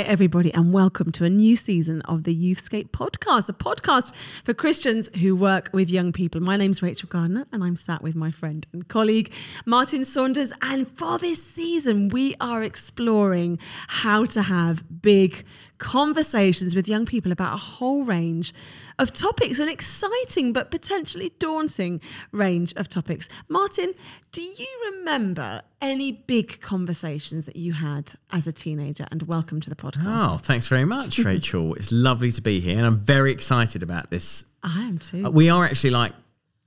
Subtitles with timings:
[0.00, 4.54] Hi, everybody, and welcome to a new season of the Youthscape podcast, a podcast for
[4.54, 6.40] Christians who work with young people.
[6.40, 9.30] My name's Rachel Gardner, and I'm sat with my friend and colleague,
[9.66, 10.54] Martin Saunders.
[10.62, 15.44] And for this season, we are exploring how to have big
[15.76, 18.54] conversations with young people about a whole range
[19.00, 22.00] of topics, an exciting but potentially daunting
[22.32, 23.30] range of topics.
[23.48, 23.94] Martin,
[24.30, 29.06] do you remember any big conversations that you had as a teenager?
[29.10, 30.34] And welcome to the podcast.
[30.34, 31.74] Oh, thanks very much, Rachel.
[31.74, 34.44] it's lovely to be here, and I'm very excited about this.
[34.62, 35.24] I am too.
[35.26, 36.12] Uh, We are actually like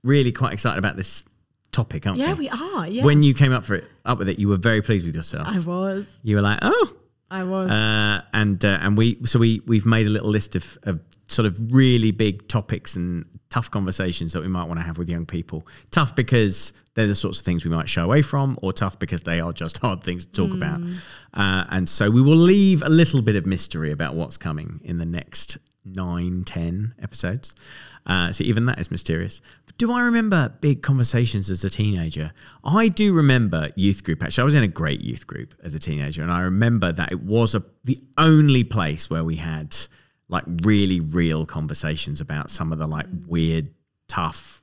[0.02, 1.24] really quite excited about this
[1.70, 2.46] topic, aren't yeah, we?
[2.46, 2.88] Yeah, we are.
[2.88, 3.04] Yes.
[3.04, 5.46] When you came up for it, up with it, you were very pleased with yourself.
[5.46, 6.20] I was.
[6.24, 6.96] you were like, oh,
[7.34, 7.70] I was.
[7.70, 11.46] uh, and uh, and we so we we've made a little list of, of sort
[11.46, 15.26] of really big topics and tough conversations that we might want to have with young
[15.26, 15.66] people.
[15.90, 19.22] Tough because they're the sorts of things we might shy away from, or tough because
[19.22, 20.80] they are just hard things to talk about.
[21.32, 24.98] Uh, and so we will leave a little bit of mystery about what's coming in
[24.98, 27.52] the next nine, ten episodes.
[28.06, 29.40] Uh, so even that is mysterious.
[29.64, 32.32] But do I remember big conversations as a teenager?
[32.62, 34.22] I do remember youth group.
[34.22, 37.12] Actually, I was in a great youth group as a teenager, and I remember that
[37.12, 39.74] it was a, the only place where we had
[40.28, 43.70] like really real conversations about some of the like weird,
[44.08, 44.62] tough,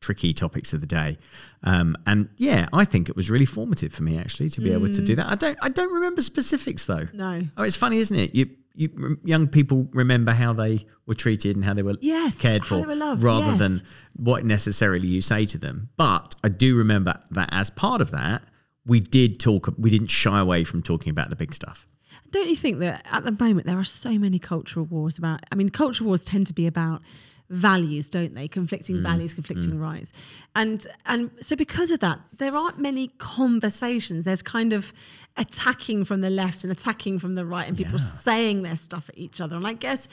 [0.00, 1.18] tricky topics of the day.
[1.62, 4.88] Um, and yeah, I think it was really formative for me actually to be able
[4.88, 5.26] to do that.
[5.26, 7.08] I don't, I don't remember specifics though.
[7.12, 7.42] no.
[7.56, 8.34] Oh, it's funny, isn't it?
[8.34, 8.48] You,
[8.78, 12.86] you, young people remember how they were treated and how they were Yes, cared for,
[12.86, 13.58] were loved, rather yes.
[13.58, 13.80] than
[14.16, 15.88] what necessarily you say to them.
[15.96, 18.42] But I do remember that as part of that,
[18.86, 19.68] we did talk.
[19.76, 21.86] We didn't shy away from talking about the big stuff.
[22.30, 25.40] Don't you think that at the moment there are so many cultural wars about?
[25.50, 27.02] I mean, cultural wars tend to be about
[27.50, 28.46] values, don't they?
[28.46, 30.12] Conflicting Mm, values, conflicting rights,
[30.54, 34.24] and and so because of that, there aren't many conversations.
[34.26, 34.92] There's kind of
[35.38, 39.16] attacking from the left and attacking from the right, and people saying their stuff at
[39.16, 39.56] each other.
[39.56, 40.08] And I guess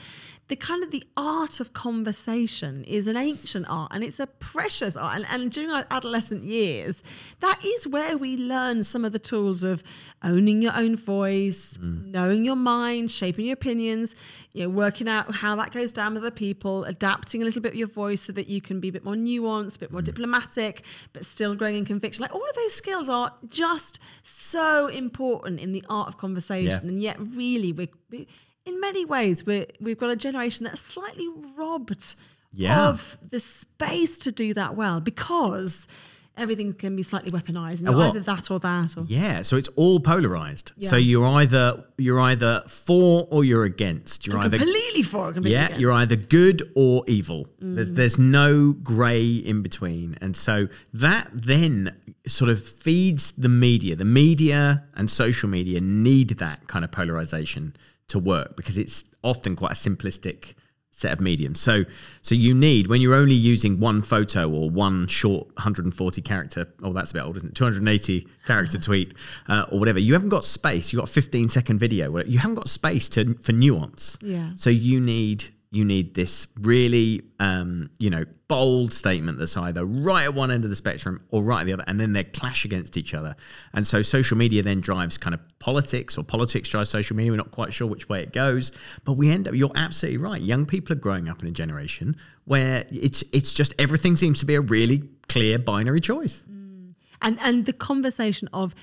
[0.48, 4.96] the kind of the art of conversation is an ancient art, and it's a precious
[4.96, 5.16] art.
[5.16, 7.02] And, and during our adolescent years,
[7.40, 9.82] that is where we learn some of the tools of
[10.22, 12.06] owning your own voice, mm.
[12.06, 14.14] knowing your mind, shaping your opinions,
[14.52, 17.72] you know, working out how that goes down with other people, adapting a little bit
[17.72, 20.02] of your voice so that you can be a bit more nuanced, a bit more
[20.02, 20.04] mm.
[20.04, 22.22] diplomatic, but still growing in conviction.
[22.22, 25.15] Like all of those skills are just so important
[25.58, 26.88] in the art of conversation, Yeah.
[26.88, 27.88] and yet really we're.
[28.10, 28.26] we
[28.64, 32.16] in many ways, we're, we've got a generation that's slightly robbed
[32.52, 32.88] Yeah.
[32.88, 35.86] of the space to do that well because
[36.36, 37.80] everything can be slightly weaponized.
[37.80, 38.10] And you're what?
[38.10, 38.96] either that or that.
[38.96, 40.72] Or, Yeah, so it's all polarized.
[40.82, 44.26] So you're either you're either for or you're against.
[44.26, 45.80] You're either completely for, completely yeah, against.
[45.80, 47.48] you're either good or evil.
[47.58, 47.96] There's mm.
[47.96, 51.96] there's no grey in between, and so that then
[52.26, 53.96] sort of feeds the media.
[53.96, 57.76] The media and social media need that kind of polarization
[58.08, 60.54] to work because it's often quite a simplistic
[60.96, 61.60] set of mediums.
[61.60, 61.84] So
[62.22, 66.92] so you need when you're only using one photo or one short 140 character, oh
[66.92, 67.54] that's a bit old, isn't it?
[67.54, 69.14] 280 character tweet
[69.48, 70.00] uh, or whatever.
[70.00, 70.92] You haven't got space.
[70.92, 72.16] You have got 15 second video.
[72.24, 74.18] You haven't got space to for nuance.
[74.22, 74.50] Yeah.
[74.56, 80.24] So you need you need this really um, you know bold statement that's either right
[80.24, 82.64] at one end of the spectrum or right at the other, and then they clash
[82.64, 83.34] against each other.
[83.72, 87.32] And so social media then drives kind of politics, or politics drives social media.
[87.32, 88.72] We're not quite sure which way it goes,
[89.04, 89.54] but we end up.
[89.54, 90.40] You're absolutely right.
[90.40, 94.46] Young people are growing up in a generation where it's it's just everything seems to
[94.46, 96.42] be a really clear binary choice.
[97.22, 98.74] and and the conversation of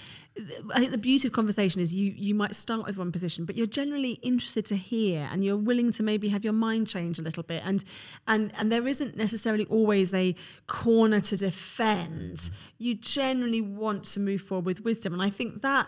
[0.73, 3.55] I think the beauty of conversation is you you might start with one position, but
[3.55, 7.21] you're generally interested to hear, and you're willing to maybe have your mind change a
[7.21, 7.83] little bit, and
[8.27, 10.33] and and there isn't necessarily always a
[10.65, 12.49] corner to defend.
[12.79, 15.87] You generally want to move forward with wisdom, and I think that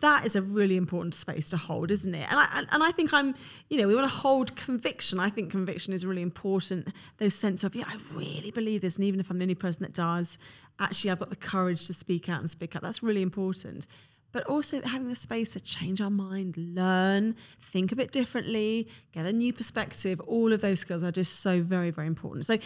[0.00, 2.26] that is a really important space to hold, isn't it?
[2.30, 3.34] And I and, and I think I'm,
[3.70, 5.18] you know, we want to hold conviction.
[5.18, 6.88] I think conviction is really important.
[7.16, 9.84] Those sense of yeah, I really believe this, and even if I'm the only person
[9.84, 10.36] that does,
[10.78, 12.82] actually I've got the courage to speak out and speak up.
[12.82, 13.85] That's really important.
[14.32, 19.24] But also having the space to change our mind, learn, think a bit differently, get
[19.24, 20.20] a new perspective.
[20.26, 22.44] All of those skills are just so very, very important.
[22.44, 22.60] So in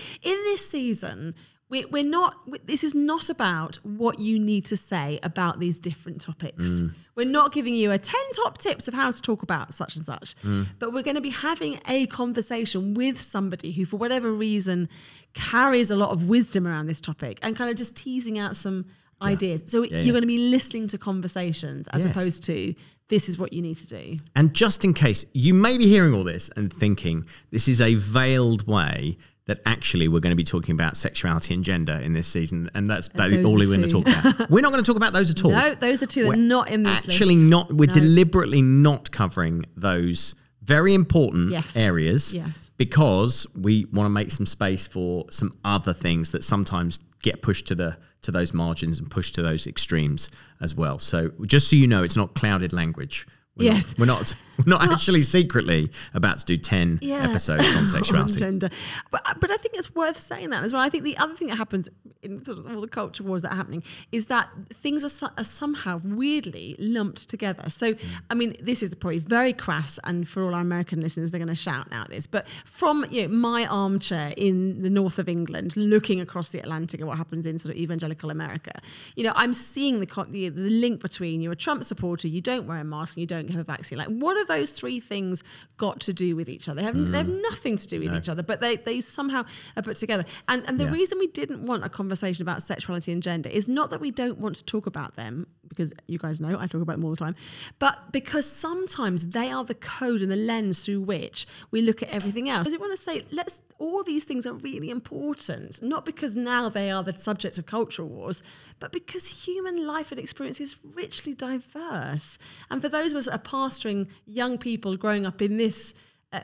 [0.45, 1.35] this season,
[1.69, 2.35] we, we're not
[2.67, 6.95] this is not about what you need to say about these different topics Mm.
[7.15, 10.05] we're not giving you a 10 top tips of how to talk about such and
[10.05, 10.67] such Mm.
[10.81, 14.89] but we're going to be having a conversation with somebody who for whatever reason
[15.33, 18.87] carries a lot of wisdom around this topic and kind of just teasing out some
[19.23, 20.01] ideas so yeah.
[20.01, 22.11] you're going to be listening to conversations as Yes.
[22.11, 22.75] opposed to
[23.09, 26.15] this is what you need to do And just in case you may be hearing
[26.15, 30.45] all this and thinking this is a veiled way that actually we're going to be
[30.45, 33.83] talking about sexuality and gender in this season, and that's those all we're the going
[33.83, 34.51] to talk about.
[34.51, 35.51] We're not going to talk about those at all.
[35.51, 37.47] no those are two that are We're not in this actually list.
[37.51, 37.73] not.
[37.73, 37.93] We're No.
[37.95, 41.77] deliberately not covering those very important Yes.
[41.77, 42.33] areas.
[42.33, 42.71] Yes.
[42.77, 47.67] Because we want to make some space for some other things that sometimes get pushed
[47.69, 50.31] to the to those margins and push to those extremes
[50.61, 50.99] as well.
[50.99, 53.27] So just so you know, it's not clouded language.
[53.61, 53.91] We're Yes.
[53.91, 54.35] Not, we're not.
[54.59, 58.39] We're not actually secretly about to do ten episodes on sexuality.
[58.39, 58.69] gender.
[59.11, 60.83] But uh, but I think it's worth saying that as well.
[60.83, 61.89] I think the other thing that happens
[62.23, 65.31] in sort of all the culture wars that are happening is that things are, so-
[65.39, 67.71] are somehow weirdly lumped together.
[67.71, 67.95] So
[68.29, 71.49] I mean, this is probably very crass, and for all our American listeners, they're going
[71.49, 72.27] to shout now at this.
[72.27, 77.01] But from you know, my armchair in the north of England, looking across the Atlantic
[77.01, 78.73] at what happens in sort of evangelical America,
[79.17, 82.43] you know, I'm seeing the co- the, the link between you're a Trump supporter, you
[82.43, 83.99] don't wear a mask, and you don't have a vaccine.
[83.99, 85.43] Like, what have those three things
[85.77, 86.81] got to do with each other?
[86.81, 87.43] They have, they have mm.
[87.43, 89.45] nothing to do with each other, but they, they somehow
[89.77, 90.25] are put together.
[90.49, 90.93] And, and the Yeah.
[90.93, 94.39] reason we didn't want a conversation about sexuality and gender is not that we don't
[94.39, 97.17] want to talk about them, because you guys know I talk about them all the
[97.17, 97.35] time,
[97.79, 102.11] but because sometimes they are the code and the lens through which we look at
[102.11, 102.67] everything else.
[102.67, 106.69] I just want to say, let's all these things are really important, not because now
[106.69, 108.43] they are the subject of cultural wars,
[108.79, 112.39] but because human life and experience is richly diverse.
[112.71, 115.95] And for those of us that are pastoring young people growing up in this,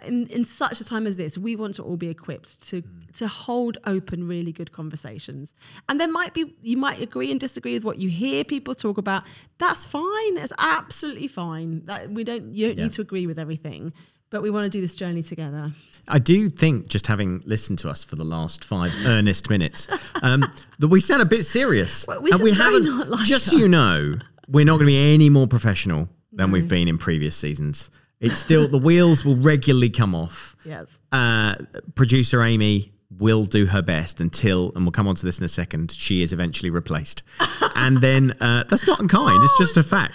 [0.05, 2.83] in, in such a time as this, we want to all be equipped to
[3.15, 5.55] to hold open, really good conversations.
[5.89, 8.99] And there might be you might agree and disagree with what you hear people talk
[8.99, 9.23] about.
[9.59, 10.35] That's fine.
[10.35, 11.85] That's absolutely fine.
[11.87, 12.85] That we don't you don't Yeah.
[12.85, 13.93] need to agree with everything,
[14.31, 15.73] but we want to do this journey together.
[16.09, 19.89] I do think, just having listened to us for the last five earnest minutes,
[20.23, 20.45] um,
[20.79, 22.85] that we sound a bit serious, Well, we and we haven't.
[22.85, 24.15] not like just so you know,
[24.49, 27.91] we're not going to be any more professional than we've been in previous seasons.
[28.21, 30.57] It's still the wheels will regularly come off.
[30.65, 31.01] Yes.
[31.13, 31.57] Uh,
[31.95, 35.49] producer Amy will do her best until, and we'll come on to this in a
[35.49, 35.93] second.
[35.93, 37.23] She is eventually replaced,
[37.75, 39.43] and then uh, that's not unkind.
[39.43, 40.15] it's just a fact.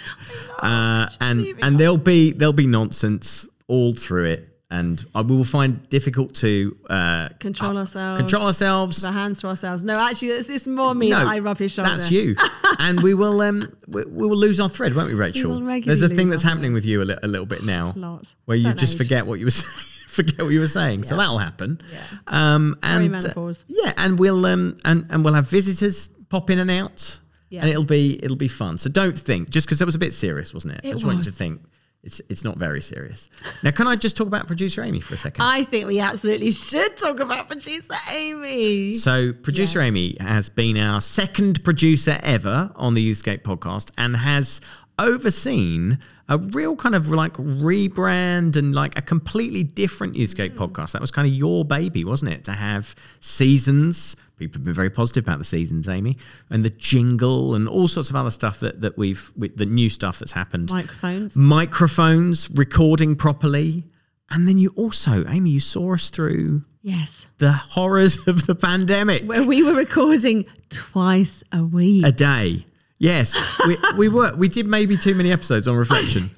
[0.58, 5.44] Uh, and and there'll be there'll be nonsense all through it, and I we will
[5.44, 8.20] find difficult to uh, Control ourselves.
[8.20, 9.00] control ourselves.
[9.00, 9.84] Put our hands to ourselves.
[9.84, 11.90] No, actually, it's, it's more me No, that I rub his shoulder.
[11.90, 12.34] That's you,
[12.78, 15.50] and we will um we, we will lose our thread, won't we, Rachel?
[15.50, 17.92] will regularly There's a thing that's happening with you a, li- a little bit now,
[17.94, 18.34] a lot.
[18.46, 18.98] where you just age.
[18.98, 19.72] forget what you were saying.
[20.08, 21.80] Forget what you were saying, so that'll happen.
[21.90, 22.02] Yeah.
[22.26, 26.70] Um, and uh, yeah, and we'll um and, and we'll have visitors pop in and
[26.70, 27.60] out, Yeah.
[27.62, 28.76] and it'll be it'll be fun.
[28.76, 30.80] So don't think just because that was a bit serious, wasn't it?
[30.84, 31.62] I It just want you to think
[32.02, 33.30] it's it's not very serious.
[33.62, 35.44] Now, can I just talk about producer Amy for a second?
[35.44, 38.94] I think we absolutely should talk about producer Amy.
[38.94, 44.60] So, producer Amy has been our second producer ever on the Youthscape podcast and has
[44.98, 50.56] overseen a real kind of like rebrand and like a completely different Youthscape mm.
[50.56, 50.92] podcast.
[50.92, 52.44] That was kind of your baby, wasn't it?
[52.44, 54.16] To have seasons.
[54.42, 56.16] People have been very positive about the seasons, Amy,
[56.50, 59.88] and the jingle and all sorts of other stuff that, that we've, with the new
[59.88, 61.36] stuff that's happened Microphones.
[61.36, 63.84] microphones, recording properly.
[64.30, 67.26] And then you also, Amy, you saw us through Yes.
[67.38, 72.04] the horrors of the pandemic Where we were recording twice a week.
[72.04, 72.66] a day.
[72.98, 74.32] Yes, we, we were.
[74.36, 76.30] We did maybe too many episodes on reflection.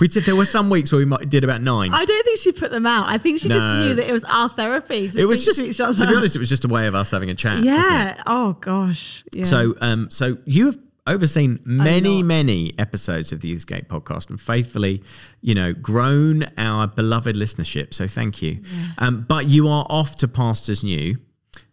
[0.00, 0.24] We did.
[0.24, 1.92] There were some weeks where we might, did about nine.
[1.94, 3.08] I don't think she put them out.
[3.08, 3.58] I think she No.
[3.58, 5.10] just knew that it was our therapy.
[5.16, 7.30] It was just, to to be honest, it was just a way of us having
[7.30, 7.62] a chat.
[7.62, 8.20] Yeah.
[8.26, 9.24] Oh gosh.
[9.32, 9.44] Yeah.
[9.44, 15.02] So, um, so you have overseen many, many episodes of the Youthscape podcast and faithfully,
[15.40, 17.94] you know, grown our beloved listenership.
[17.94, 18.60] So thank you.
[18.98, 21.16] Um, but you are off to Pastors New,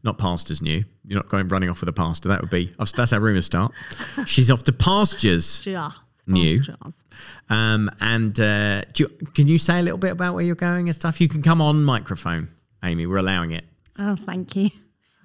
[0.04, 0.84] not Pastors New.
[1.06, 2.30] You're not going running off with a pastor.
[2.30, 3.72] That would be, that's how rumours start.
[4.26, 5.66] She's off to Pastures.
[5.66, 5.92] Yeah.
[6.26, 6.60] New.
[7.50, 10.88] Um, and uh, do you, can you say a little bit about where you're going
[10.88, 11.20] and stuff?
[11.20, 12.50] You can come on microphone,
[12.84, 13.06] Amy.
[13.06, 13.66] We're allowing it.
[14.00, 14.70] Oh, thank you.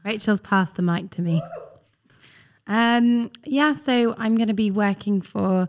[0.04, 1.42] Rachel's passed the mic to me.
[2.66, 5.68] Um, yeah, so I'm going to be working for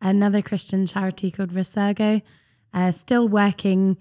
[0.00, 2.22] another Christian charity called Resurgo.
[2.72, 3.96] Uh, still working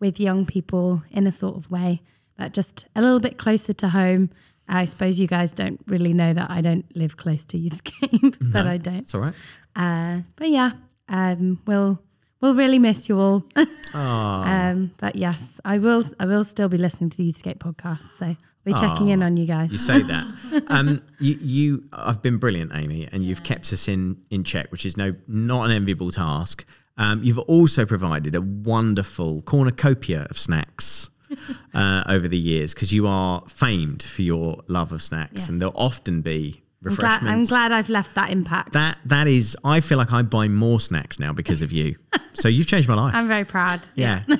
[0.00, 2.02] with young people in a sort of way,
[2.36, 4.30] but just a little bit closer to home.
[4.68, 8.66] I suppose you guys don't really know that I don't live close to Youthscape, but
[8.66, 8.96] I don't.
[8.96, 9.34] It's all right.
[9.76, 10.72] Uh, but yeah,
[11.08, 12.00] um, we'll
[12.40, 13.44] we'll really miss you all.
[13.94, 16.04] Um, but yes, I will.
[16.20, 19.46] I will still be listening to the Youthscape podcast, so We're checking in on you
[19.46, 19.72] guys.
[19.72, 20.64] You say that.
[20.68, 24.84] um, you, you, I've been brilliant, Amy, and you've kept us in in check, which
[24.84, 26.66] is no not an enviable task.
[26.98, 31.08] Um, you've also provided a wonderful cornucopia of snacks
[31.74, 35.48] uh, over the years because you are famed for your love of snacks, Yes.
[35.48, 37.32] and there'll often be refreshments.
[37.32, 38.72] I'm glad I've left that impact.
[38.72, 39.56] that that is.
[39.64, 41.96] I feel like I buy more snacks now because of you.
[42.34, 43.14] so you've changed my life.
[43.14, 43.86] I'm very proud.
[43.94, 44.24] yeah.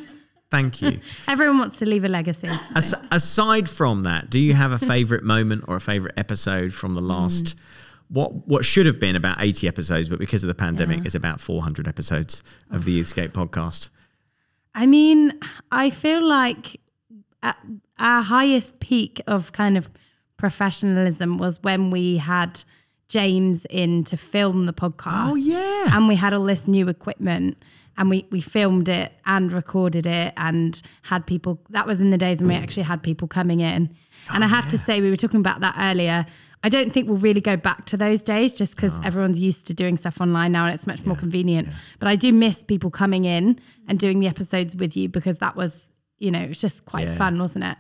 [0.49, 1.01] Thank you.
[1.29, 2.47] Everyone wants to leave a legacy.
[2.47, 6.73] so- As, aside from that, do you have a favorite moment or a favorite episode
[6.73, 7.61] from the last mm.
[8.09, 11.41] what what should have been about 80 episodes but because of the pandemic is about
[11.41, 13.89] 400 episodes of the Youthscape podcast.
[14.73, 15.33] I mean,
[15.73, 16.81] I feel like
[17.43, 17.57] at
[17.99, 19.91] our highest peak of kind of
[20.37, 22.63] professionalism was when we had
[23.09, 25.31] James in to film the podcast.
[25.31, 25.97] Oh, yeah.
[25.97, 27.63] And we had all this new equipment
[27.99, 32.19] and we, we filmed it and recorded it and had people that was in the
[32.19, 33.91] days when we actually had people coming in.
[34.31, 36.27] And I oh, have to say, we were talking about that earlier.
[36.63, 39.75] I don't think we'll really go back to those days just because everyone's used to
[39.75, 41.69] doing stuff online now and it's much more convenient.
[42.01, 45.55] But I do miss people coming in and doing the episodes with you because that
[45.55, 47.15] was, you know, it was just quite Yeah.
[47.17, 47.77] fun, wasn't it?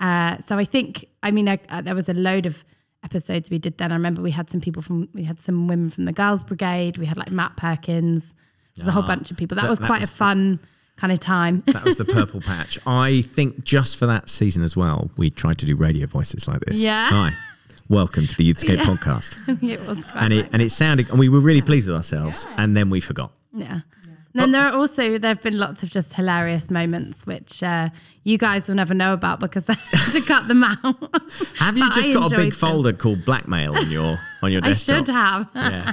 [0.00, 2.64] Uh, so I think, I mean, I, uh, there was a load of
[3.04, 3.92] episodes we did then.
[3.92, 6.98] I remember we had some people from, we had some women from the Girls Brigade.
[6.98, 8.34] We had like Matt Perkins.
[8.76, 9.54] There's a whole bunch of people.
[9.56, 10.60] That, that- was that quite was a the- fun
[10.96, 11.62] kind of time.
[11.66, 12.78] That was the purple patch.
[12.86, 16.60] I think just for that season as well, we tried to do radio voices like
[16.60, 16.78] this.
[16.78, 17.08] Yeah.
[17.10, 17.32] Hi.
[17.88, 18.82] Welcome to the Youthscape Yeah.
[18.84, 19.62] podcast.
[19.70, 22.46] it was quite And it and it sounded and we were really pleased with ourselves
[22.56, 23.30] and then we forgot.
[23.54, 23.80] Yeah.
[24.36, 27.88] And then there are also there have been lots of just hilarious moments which uh,
[28.22, 30.76] you guys will never know about because I had to cut them out.
[31.56, 32.58] Have you just I got a big them.
[32.58, 34.94] folder called blackmail on your on your desktop?
[34.94, 35.50] I should have.
[35.54, 35.92] yeah.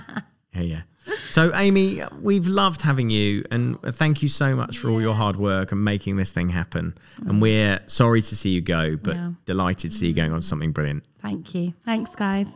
[0.53, 0.81] Yeah, yeah.
[1.29, 5.35] So, Amy, we've loved having you, and thank you so much for all your hard
[5.37, 6.95] work and making this thing happen.
[7.25, 9.31] And we're sorry to see you go, but Yeah.
[9.45, 11.03] delighted to see you going on something brilliant.
[11.21, 11.73] Thank you.
[11.85, 12.47] Thanks, guys.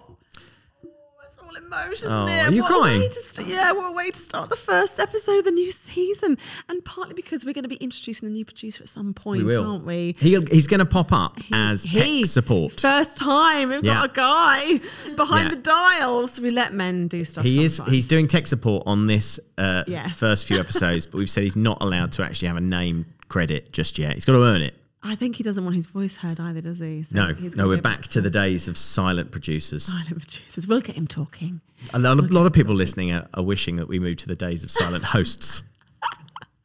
[1.58, 2.46] Emotion Oh, there.
[2.48, 3.10] are you what crying?
[3.12, 6.38] st- yeah, what a way to start the first episode of the new season.
[6.70, 9.56] And partly because we're going to be introducing the new producer at some point, We
[9.56, 10.16] aren't we?
[10.20, 12.80] He, he's going to pop up as He- tech support.
[12.80, 13.96] First time we've Yeah.
[13.96, 14.80] got a guy
[15.16, 15.56] behind Yeah.
[15.56, 16.40] the dials.
[16.40, 17.44] We let men do stuff.
[17.44, 17.82] He is.
[17.88, 20.16] He's doing tech support on this uh, Yes.
[20.16, 23.72] first few episodes, but we've said he's not allowed to actually have a name credit
[23.72, 24.14] just yet.
[24.14, 24.76] He's got to earn it.
[25.04, 27.04] I think he doesn't want his voice heard either, does he?
[27.04, 29.86] So No, no, we're back to the days of silent producers.
[29.86, 30.68] silent producers.
[30.68, 31.62] We'll get him talking.
[31.94, 34.36] A lot, of, lot of people listening are, are wishing that we move to the
[34.36, 35.62] days of silent hosts.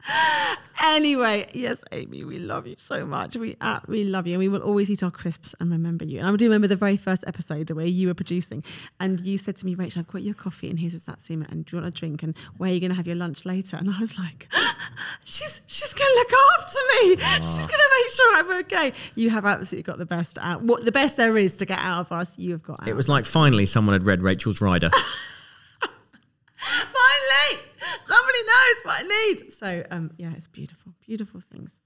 [0.83, 3.37] Anyway, yes, Amy, we love you so much.
[3.37, 6.19] We uh, we love you, and we will always eat our crisps and remember you.
[6.19, 8.65] And I do remember the very first episode where you were producing,
[8.99, 11.65] and you said to me, "Rachel, I've got your coffee, and here's a satsuma, and
[11.65, 12.25] do you want a drink?
[12.25, 14.49] And where are you going to have your lunch later?" And I was like,
[15.25, 17.17] "She's she's going to look after me.
[17.37, 20.62] She's going to make sure I'm okay." You have absolutely got the best out.
[20.62, 22.81] What the best there is to get out of us, you have got.
[22.81, 24.91] Out It was like finally someone had read Rachel's Rider.
[26.62, 27.62] Finally,
[28.07, 29.53] somebody knows what I need.
[29.53, 31.81] So, um, yeah, it's beautiful, beautiful things.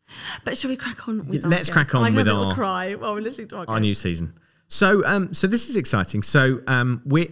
[0.44, 1.44] But shall we crack on with?
[1.44, 3.64] our Let's crack on with have a little our- cry while we're listening to our,
[3.68, 4.34] our new season.
[4.68, 6.22] So, um, so this is exciting.
[6.22, 7.28] So, um, we're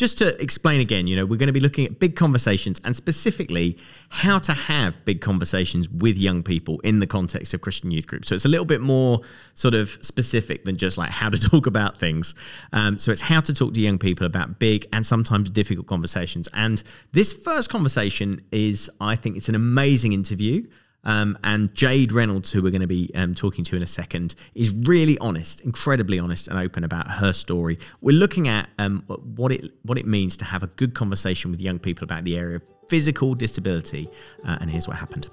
[0.00, 1.06] just to explain again.
[1.06, 3.76] You know, we're going to be looking at big conversations and specifically
[4.08, 8.28] how to have big conversations with young people in the context of Christian youth groups.
[8.28, 9.20] So it's a little bit more
[9.54, 12.34] sort of specific than just like how to talk about things.
[12.72, 16.48] Um, so it's how to talk to young people about big and sometimes difficult conversations.
[16.54, 20.66] And this first conversation is, I think, it's an amazing interview.
[21.04, 24.34] Um, and Jade Reynolds, who we're going to be um, talking to in a second,
[24.54, 27.78] is really honest, incredibly honest and open about her story.
[28.00, 31.60] We're looking at um, what it what it means to have a good conversation with
[31.60, 34.10] young people about the area of physical disability.
[34.44, 35.28] Uh, and here's what happened.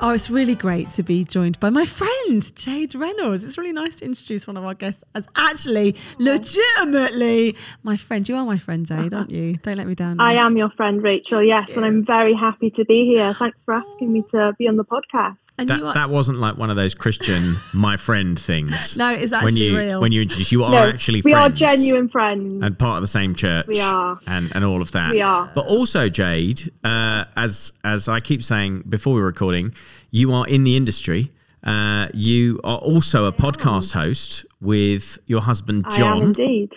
[0.00, 3.42] Oh, it's really great to be joined by my friend Jade Reynolds.
[3.42, 8.28] It's really nice to introduce one of our guests as actually, legitimately, my friend.
[8.28, 9.56] You are my friend, Jade, aren't you?
[9.56, 10.20] Don't let me down.
[10.20, 13.34] I am your friend Rachel, yes, and I'm very happy to be here.
[13.34, 15.38] Thanks for asking me to be on the podcast.
[15.58, 18.96] And That, you are, that wasn't like one of those Christian my friend things.
[18.96, 20.00] No, it's when actually you real.
[20.00, 22.62] when you introduce you are no, actually we are genuine friends.
[22.64, 23.66] and part of the same church.
[23.66, 24.18] We are.
[24.28, 25.12] and and all of that.
[25.12, 25.50] We are.
[25.54, 29.74] But also, Jade, uh, as as I keep saying before we were recording,
[30.12, 31.30] you are in the industry.
[31.64, 36.22] Uh, you are also a podcast host with your husband I am John.
[36.22, 36.76] indeed.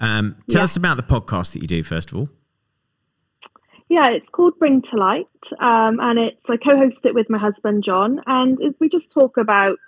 [0.00, 0.64] Um, tell Yeah.
[0.64, 2.28] us about the podcast that you do first of all.
[3.88, 5.26] Yeah, it's called Bring to Light,
[5.60, 9.36] um, and it's I co-host it with my husband John, and it, we just talk
[9.36, 9.78] about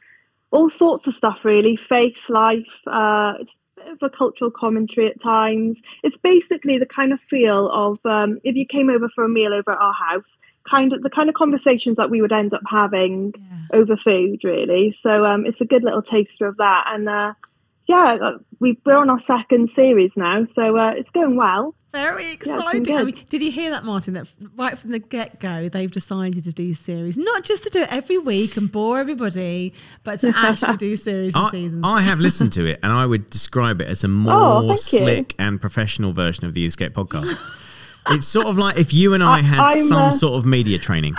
[0.50, 2.80] all sorts of stuff, really, faith, life.
[2.86, 3.54] Uh, it's
[3.86, 5.80] of a cultural commentary at times.
[6.02, 9.52] It's basically the kind of feel of um, if you came over for a meal
[9.54, 12.62] over at our house, kind of the kind of conversations that we would end up
[12.68, 13.78] having Yeah.
[13.78, 14.90] over food, really.
[14.92, 16.84] So um, it's a good little taster of that.
[16.92, 17.34] And uh,
[17.88, 18.16] yeah,
[18.60, 21.74] we, we're on our second series now, so uh, it's going well.
[21.90, 22.94] Very been exciting.
[22.94, 24.12] I mean, did you hear that, Martin?
[24.12, 27.80] That right from the get go, they've decided to do series, not just to do
[27.80, 29.72] it every week and bore everybody,
[30.04, 31.80] but to actually do series and I, seasons.
[31.86, 34.92] I have listened to it and I would describe it as a more Oh, thank
[34.92, 34.98] you.
[34.98, 37.38] slick and professional version of the Youthscape podcast.
[38.10, 40.44] it's sort of like if you and I I- had I'm, some uh, sort of
[40.44, 41.14] media training.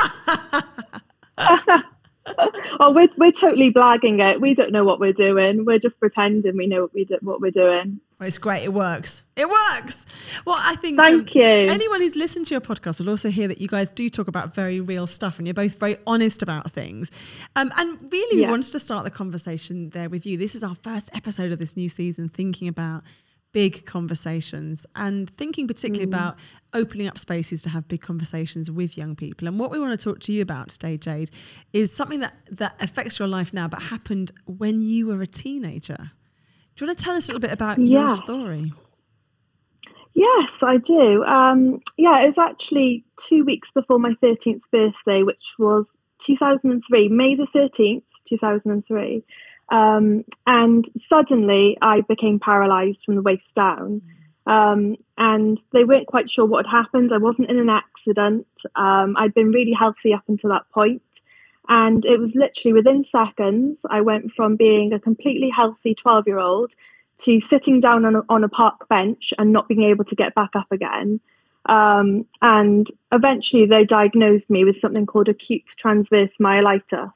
[2.80, 4.40] Oh, we're, we're totally blagging it.
[4.40, 5.66] We don't know what we're doing.
[5.66, 8.00] We're just pretending we know what, we do, what we're doing.
[8.20, 8.64] Well, it's great.
[8.64, 9.24] It works.
[9.36, 10.06] It works.
[10.46, 10.98] Well, I think.
[10.98, 11.44] Thank you.
[11.44, 14.54] Anyone who's listened to your podcast will also hear that you guys do talk about
[14.54, 17.12] very real stuff, and you're both very honest about things.
[17.56, 20.38] Um, and really, we wanted to start the conversation there with you.
[20.38, 23.04] This is our first episode of this new season, thinking about
[23.52, 26.16] big conversations and thinking particularly Mm.
[26.16, 26.38] about
[26.74, 29.48] opening up spaces to have big conversations with young people.
[29.48, 31.32] And what we want to talk to you about today, Jade,
[31.74, 36.12] is something that that affects your life now, but happened when you were a teenager.
[36.76, 38.72] Do you want to tell us a little bit about your story?
[40.14, 41.24] Yes, I do.
[41.26, 47.36] Um, yeah, it was actually two weeks before my 13th birthday, which was 2003, May
[47.36, 49.24] the 13th, 2003.
[49.72, 54.02] Um, and suddenly I became paralyzed from the waist down.
[54.46, 57.14] Um, and they weren't quite sure what had happened.
[57.14, 58.48] I wasn't in an accident.
[58.76, 61.04] Um, I'd been really healthy up until that point.
[61.68, 66.40] And it was literally within seconds, I went from being a completely healthy 12 year
[66.40, 66.74] old
[67.20, 70.34] to sitting down on a, on a park bench and not being able to get
[70.34, 71.20] back up again.
[71.66, 77.12] Um, and eventually they diagnosed me with something called acute transverse myelitis.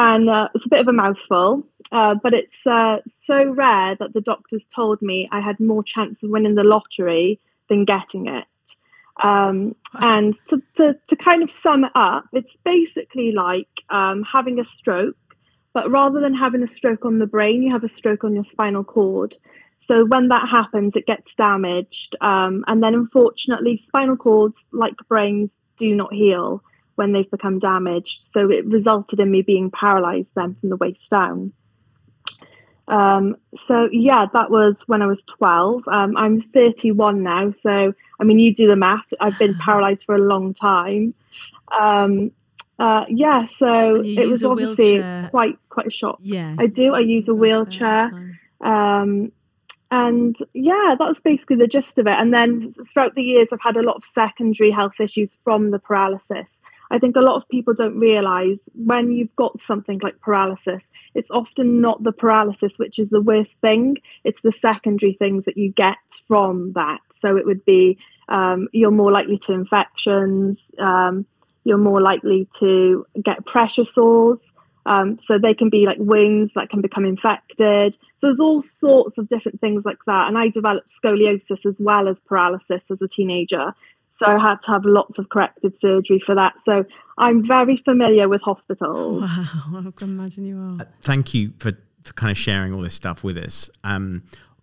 [0.00, 4.12] And uh, it's a bit of a mouthful, uh, but it's uh, so rare that
[4.14, 8.44] the doctors told me I had more chance of winning the lottery than getting it.
[9.20, 14.60] Um, and to, to, to kind of sum it up, it's basically like um, having
[14.60, 15.16] a stroke,
[15.72, 18.44] but rather than having a stroke on the brain, you have a stroke on your
[18.44, 19.36] spinal cord.
[19.80, 22.14] So when that happens, it gets damaged.
[22.20, 26.62] Um, and then unfortunately, spinal cords, like brains, do not heal
[26.98, 28.24] when they've become damaged.
[28.24, 31.52] So it resulted in me being paralyzed then from the waist down.
[32.88, 35.82] Um, so yeah, that was when I was 12.
[35.88, 37.52] Um, I'm 31 now.
[37.52, 39.04] So, I mean, you do the math.
[39.20, 41.14] I've been paralyzed for a long time.
[41.78, 42.32] Um,
[42.78, 45.28] uh, yeah, so it was obviously wheelchair.
[45.30, 46.18] quite quite a shock.
[46.22, 46.54] Yeah.
[46.58, 46.94] I do.
[46.94, 48.36] I use a wheelchair.
[48.60, 49.32] Um,
[49.90, 52.14] and yeah, that was basically the gist of it.
[52.14, 55.78] And then throughout the years, I've had a lot of secondary health issues from the
[55.78, 56.60] paralysis.
[56.90, 61.30] I think a lot of people don't realize when you've got something like paralysis, it's
[61.30, 65.70] often not the paralysis which is the worst thing, it's the secondary things that you
[65.70, 67.00] get from that.
[67.12, 67.98] So it would be
[68.28, 71.26] um, you're more likely to infections, um,
[71.64, 74.52] you're more likely to get pressure sores.
[74.86, 77.98] Um, so they can be like wounds that can become infected.
[78.20, 80.28] So there's all sorts of different things like that.
[80.28, 83.74] And I developed scoliosis as well as paralysis as a teenager.
[84.12, 86.60] So I had to have lots of corrective surgery for that.
[86.60, 86.84] So
[87.18, 89.22] I'm very familiar with hospitals.
[89.72, 90.86] Wow, I can imagine you are.
[91.02, 93.70] Thank you for, for kind of sharing all this stuff with us.
[93.84, 94.22] Um,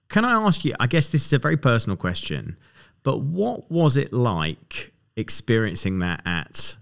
[0.09, 0.73] can I ask you?
[0.79, 2.57] I guess this is a very personal question,
[3.03, 6.75] but what was it like experiencing that at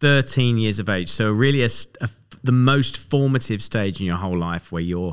[0.00, 1.08] 13 years of age?
[1.08, 2.08] So really, a, s- a-
[2.42, 5.12] the most formative stage in your whole life, where you're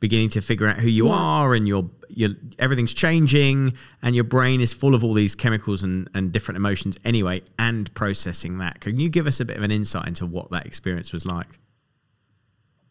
[0.00, 4.60] beginning to figure out who you are, and you're, you're everything's changing, and your brain
[4.60, 8.80] is full of all these chemicals and, and different emotions anyway, and processing that.
[8.80, 11.46] Can you give us a bit of an insight into what that experience was like?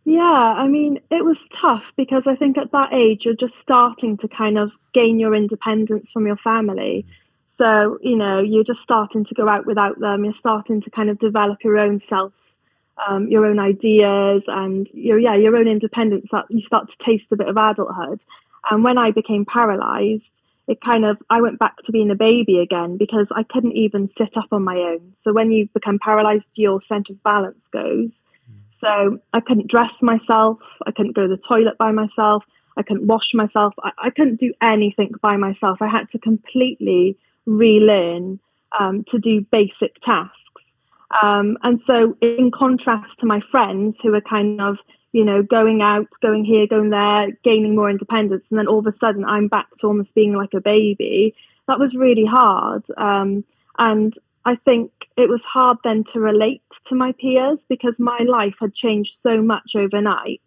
[0.06, 4.18] Yeah, I mean, it was tough because I think at that age you're just starting
[4.18, 7.06] to kind of gain your independence from your family.
[7.50, 10.24] So, you know, you're just starting to go out without them.
[10.24, 12.34] You're starting to kind of develop your own self,
[13.08, 16.30] um, your own ideas, and your yeah, your own independence.
[16.32, 18.26] That you start to taste a bit of adulthood.
[18.70, 22.60] And when I became paralyzed, it kind of I went back to being a baby
[22.60, 25.14] again because I couldn't even sit up on my own.
[25.20, 28.24] So when you become paralyzed, your sense of balance goes.
[28.80, 30.60] So I couldn't dress myself.
[30.86, 32.46] I couldn't go to the toilet by myself.
[32.78, 33.74] I couldn't wash myself.
[33.84, 35.82] I, I couldn't do anything by myself.
[35.82, 38.40] I had to completely relearn
[38.80, 40.64] um, to do basic tasks.
[41.24, 44.80] Um, and so, in contrast to my friends who are kind of,
[45.12, 48.88] you know, going out, going here, going there, gaining more independence, and then all of
[48.88, 51.36] a sudden I'm back to almost being like a baby,
[51.68, 52.84] that was really hard.
[52.98, 53.44] Um,
[53.78, 54.14] and
[54.46, 58.74] I think it was hard then to relate to my peers because my life had
[58.74, 60.42] changed so much overnight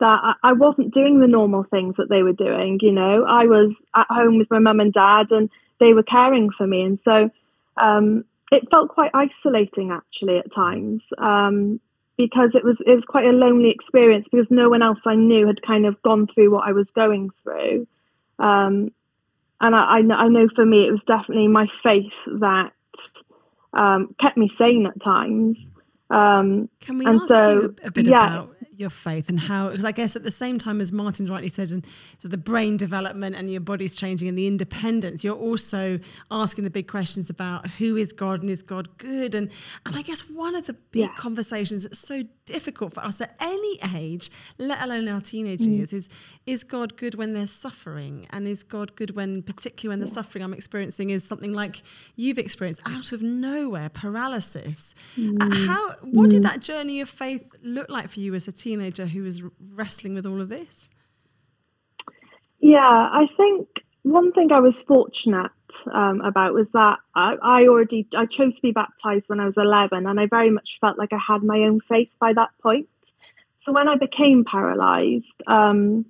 [0.00, 2.80] that I, wasn't doing the normal things that they were doing.
[2.82, 6.50] You know, I was at home with my mum and dad, and they were caring
[6.50, 7.30] for me, and so
[7.76, 11.12] um, it felt quite isolating actually at times.
[11.18, 11.80] Um,
[12.16, 15.46] because it was it was quite a lonely experience because no one else I knew
[15.46, 17.88] had kind of gone through what I was going through.
[18.38, 18.92] Um,
[19.60, 22.72] and I, I, I, know for me, it was definitely my faith that
[23.72, 25.64] um, kept me sane at times.
[26.10, 29.68] Um, Can we ask so, you a, a bit yeah, about your faith and how
[29.68, 31.86] because I guess at the same time as Martin rightly said and
[32.18, 35.98] so the brain development and your body's changing and the independence you're also
[36.30, 39.50] asking the big questions about who is God and is God good and
[39.84, 41.14] and I guess one of the big yeah.
[41.16, 45.76] conversations that's so difficult for us at any age let alone our teenage mm.
[45.76, 46.08] years is
[46.44, 50.12] is God good when there's suffering and is God good when particularly when the yeah.
[50.12, 51.82] suffering I'm experiencing is something like
[52.16, 55.40] you've experienced out of nowhere paralysis mm.
[55.40, 56.30] uh, how what mm.
[56.30, 59.42] did that journey of faith look like for you as a teenager who was
[59.74, 60.90] wrestling with all of this?
[62.60, 65.50] Yeah, I think one thing I was fortunate
[65.92, 69.56] um, about was that I, I, already I chose to be baptized when I was
[69.56, 72.88] 11, and I very much felt like I had my own faith by that point.
[73.60, 76.06] So when I became paralyzed, um,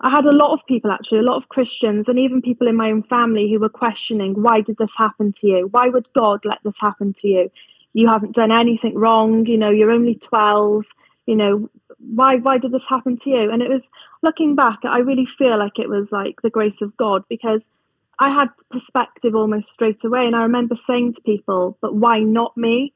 [0.00, 2.76] I had a lot of people actually, a lot of Christians, and even people in
[2.76, 5.68] my own family who were questioning, "Why did this happen to you?
[5.70, 7.50] Why would God let this happen to you?
[7.92, 9.46] You haven't done anything wrong.
[9.46, 10.84] You know, you're only 12
[11.26, 11.68] you know
[12.14, 13.50] why why did this happen to you?
[13.50, 13.88] And it was
[14.22, 17.62] looking back i really feel like it was like the grace of god because
[18.18, 22.56] i had perspective almost straight away and i remember saying to people but why not
[22.56, 22.92] me?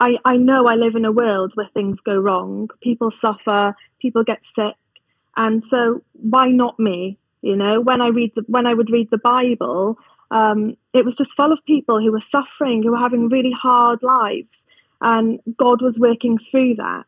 [0.00, 2.68] I i know i live in a world where things go wrong.
[2.82, 4.76] People suffer people get sick.
[5.36, 7.18] And so why not me?
[7.42, 9.98] You know when i read the when i would read the bible
[10.30, 14.02] um, it was just full of people who were suffering who were having really hard
[14.02, 14.66] lives
[15.00, 17.04] and god was working through that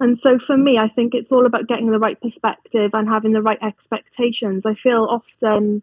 [0.00, 3.32] and so for me, I think it's all about getting the right perspective and having
[3.32, 4.64] the right expectations.
[4.64, 5.82] I feel often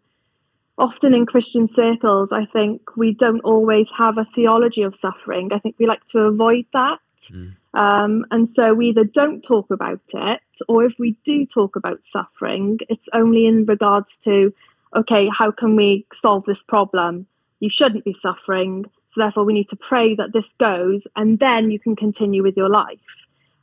[0.76, 5.52] often in Christian circles, I think we don't always have a theology of suffering.
[5.52, 7.00] I think we like to avoid that.
[7.30, 7.56] Mm.
[7.74, 12.00] Um, and so we either don't talk about it, or if we do talk about
[12.04, 14.54] suffering, it's only in regards to,
[14.96, 17.26] okay, how can we solve this problem?
[17.60, 18.84] You shouldn't be suffering.
[19.12, 22.56] So therefore, we need to pray that this goes, and then you can continue with
[22.56, 23.00] your life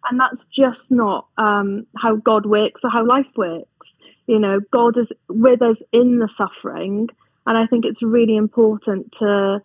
[0.10, 3.94] and that's just not um, how God works or how life works.
[4.28, 7.10] You know, God is with us in the suffering,
[7.46, 9.62] and I think it's really important to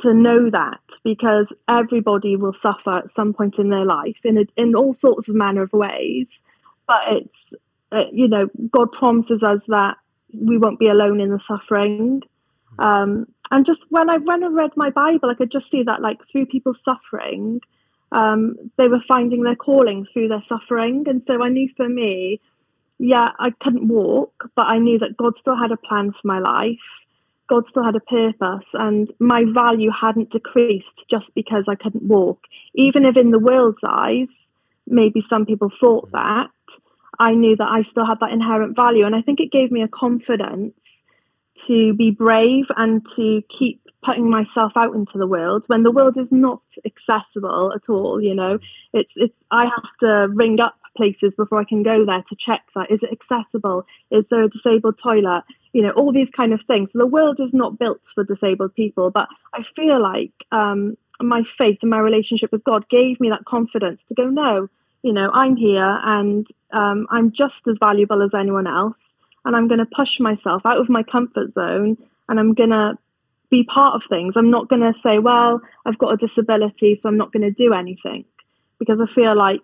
[0.00, 4.44] to know that because everybody will suffer at some point in their life in a,
[4.56, 6.40] in all sorts of manner of ways.
[6.86, 7.54] But it's
[7.92, 9.96] uh, you know, God promises us that
[10.32, 12.22] we won't be alone in the suffering.
[12.78, 16.02] Um, and just when I when I read my Bible, I could just see that
[16.02, 17.60] like through people's suffering,
[18.14, 21.04] um, they were finding their calling through their suffering.
[21.08, 22.40] And so I knew for me,
[22.98, 26.38] yeah, I couldn't walk, but I knew that God still had a plan for my
[26.38, 26.78] life.
[27.48, 32.44] God still had a purpose, and my value hadn't decreased just because I couldn't walk.
[32.74, 34.30] Even if in the world's eyes,
[34.86, 36.50] maybe some people thought that,
[37.18, 39.04] I knew that I still had that inherent value.
[39.04, 41.02] And I think it gave me a confidence
[41.66, 46.18] to be brave and to keep putting myself out into the world when the world
[46.18, 48.58] is not accessible at all you know?
[48.92, 52.62] It's it's i have to ring up places before i can go there to check
[52.74, 53.86] that is it accessible?
[54.10, 55.44] Is there a disabled toilet?
[55.72, 56.92] You know all these kind of things.
[56.92, 61.42] So the world is not built for disabled people but i feel like um, my
[61.42, 64.68] faith and my relationship with god gave me that confidence to go no
[65.02, 69.14] you know i'm here and um, i'm just as valuable as anyone else
[69.44, 71.96] and i'm going to push myself out of my comfort zone
[72.28, 72.98] and i'm going to
[73.54, 74.36] be part of things.
[74.36, 77.52] I'm not going to say, well, I've got a disability, so I'm not going to
[77.52, 78.24] do anything
[78.80, 79.62] because I feel like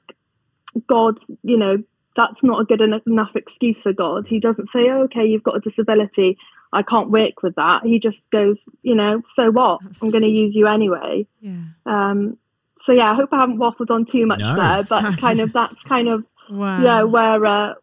[0.86, 1.82] God, you know,
[2.16, 4.28] that's not a good enough excuse for God.
[4.28, 6.38] He doesn't say, oh, okay, you've got a disability.
[6.72, 7.84] I can't work with that.
[7.84, 9.80] He just goes, you know, so what?
[9.84, 10.06] Absolutely.
[10.06, 11.26] I'm going to use you anyway.
[11.40, 11.62] Yeah.
[11.86, 12.38] Um,
[12.82, 14.54] so yeah, I hope I haven't waffled on too much no.
[14.54, 16.82] there, but kind of that's kind of wow.
[16.82, 17.74] yeah where uh,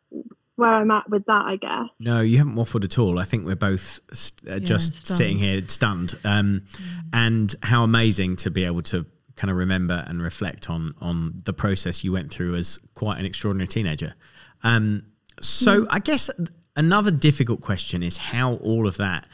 [0.58, 1.90] where I'm at with that, I guess.
[2.00, 3.20] No, you haven't waffled at all.
[3.20, 4.02] I think we're both
[4.50, 5.18] uh, just stunned.
[5.18, 6.18] sitting here stunned.
[6.26, 7.02] Um, mm.
[7.14, 11.54] And how amazing to be able to kind of remember and reflect on on the
[11.54, 14.16] process you went through as quite an extraordinary teenager.
[14.64, 15.04] Um,
[15.40, 15.88] so mm.
[15.92, 16.30] I guess
[16.76, 19.28] another difficult question is how all of that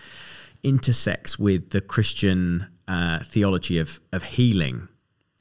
[0.61, 4.89] intersects with the Christian uh, theology of of healing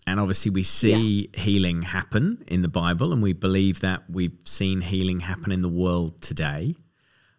[0.07, 1.41] and obviously, we see yeah.
[1.41, 5.69] healing happen in the Bible, and we believe that we've seen healing happen in the
[5.69, 6.75] world today.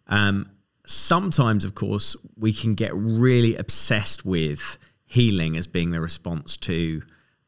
[0.07, 0.49] Um,
[0.85, 7.01] sometimes, of course, we can get really obsessed with healing as being the response to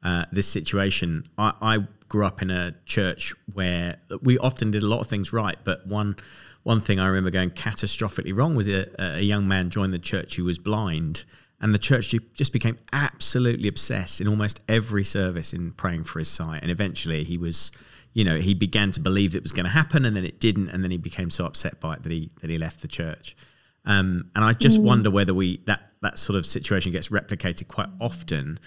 [0.04, 1.28] uh, this situation.
[1.38, 5.34] I, I, grew up in a church where we often did a lot of things
[5.34, 6.16] right, but one
[6.62, 10.36] one thing I remember going catastrophically wrong was a, a young man joined the church
[10.36, 11.26] who was blind,
[11.66, 16.28] and the church just became absolutely obsessed in almost every service in praying for his
[16.28, 17.72] sight, and eventually he was.
[18.14, 20.40] You know, he began to believe that it was going to happen, and then it
[20.40, 22.88] didn't, and then he became so upset by it that he that he left the
[22.88, 23.36] church.
[23.84, 24.84] Um, and I just mm.
[24.84, 28.60] wonder whether we that that sort of situation gets replicated quite often.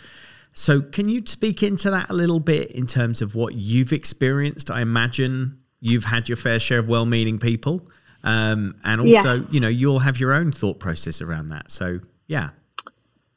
[0.53, 4.73] So, can you speak into that a little bit in terms of what you've experienced?
[4.73, 7.89] I imagine you've had your fair share of well-meaning people,
[8.25, 9.47] um, and also, yes.
[9.53, 11.71] you know, you'll have your own thought process around that.
[11.71, 12.51] So, yeah.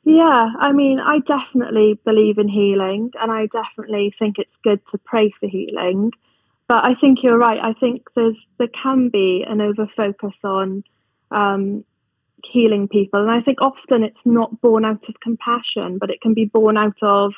[0.03, 4.97] Yeah, I mean, I definitely believe in healing, and I definitely think it's good to
[4.97, 6.11] pray for healing.
[6.67, 7.59] But I think you're right.
[7.61, 10.83] I think there's there can be an over focus on
[11.29, 11.85] um,
[12.43, 13.21] healing people.
[13.21, 16.77] And I think often it's not born out of compassion, but it can be born
[16.77, 17.33] out of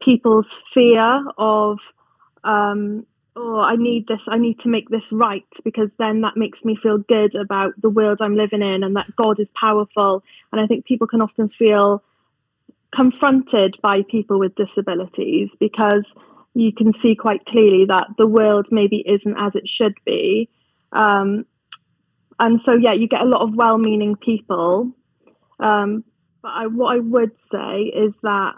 [0.00, 1.78] people's fear of,
[2.44, 6.64] um, oh, I need this, I need to make this right, because then that makes
[6.64, 10.22] me feel good about the world I'm living in and that God is powerful.
[10.50, 12.02] And I think people can often feel
[12.90, 16.12] confronted by people with disabilities because
[16.54, 20.50] you can see quite clearly that the world maybe isn't as it should be.
[20.92, 21.46] Um,
[22.38, 24.92] and so yeah, you get a lot of well-meaning people.
[25.58, 26.04] Um,
[26.42, 28.56] but I, what I would say is that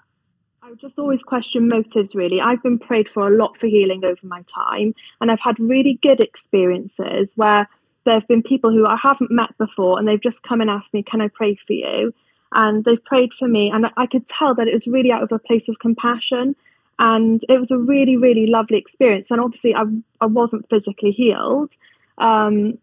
[0.67, 2.15] I just always question motives.
[2.15, 5.61] Really, I've been prayed for a lot for healing over my time, and I've had
[5.61, 7.69] really good experiences where
[8.05, 10.95] there have been people who I haven't met before, and they've just come and asked
[10.95, 12.15] me, "Can I pray for you?"
[12.53, 15.33] And they've prayed for me, and I could tell that it was really out of
[15.33, 16.57] a place of compassion,
[16.99, 19.31] and it was a really, really lovely experience.
[19.31, 19.85] And obviously, I
[20.23, 21.75] I wasn't physically healed,
[22.17, 22.79] um,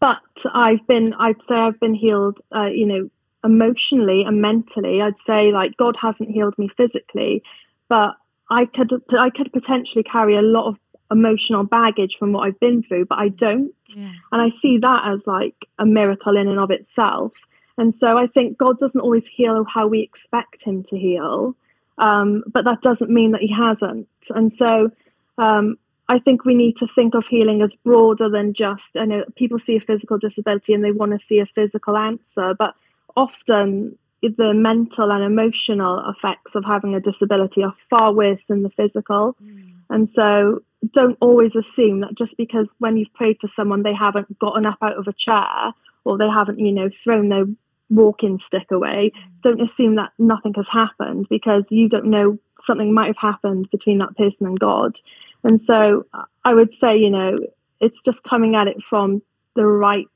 [0.00, 3.10] but I've been, I'd say I've been healed, uh, you know,
[3.48, 5.00] emotionally and mentally.
[5.00, 7.42] I'd say like God hasn't healed me physically,
[7.88, 8.14] but
[8.50, 10.78] I could, I could potentially carry a lot of
[11.10, 13.74] emotional baggage from what I've been through, but I don't.
[13.88, 14.12] Yeah.
[14.30, 17.32] And I see that as like a miracle in and of itself.
[17.78, 21.56] And so I think God doesn't always heal how we expect Him to heal,
[21.96, 24.08] um, but that doesn't mean that He hasn't.
[24.30, 24.90] And so
[25.38, 29.24] um, I think we need to think of healing as broader than just, I know
[29.36, 32.74] people see a physical disability and they want to see a physical answer, but
[33.16, 38.70] often the mental and emotional effects of having a disability are far worse than the
[38.70, 39.36] physical.
[39.42, 39.74] Mm.
[39.90, 44.38] And so don't always assume that just because when you've prayed for someone, they haven't
[44.38, 45.72] gotten up out of a chair
[46.04, 47.44] or they haven't, you know, thrown their
[47.90, 49.40] walking stick away, mm.
[49.40, 53.98] don't assume that nothing has happened because you don't know something might have happened between
[53.98, 54.98] that person and God.
[55.44, 56.06] And so
[56.44, 57.36] I would say, you know,
[57.80, 59.22] it's just coming at it from
[59.54, 60.08] the right